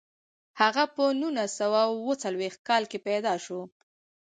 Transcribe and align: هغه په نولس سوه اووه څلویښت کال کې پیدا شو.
هغه 0.61 0.83
په 0.95 1.03
نولس 1.21 1.51
سوه 1.59 1.79
اووه 1.91 2.13
څلویښت 2.23 2.59
کال 2.69 2.83
کې 2.91 2.99
پیدا 3.07 3.33
شو. 3.45 3.59